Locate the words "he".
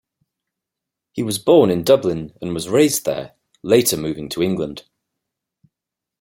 1.11-1.21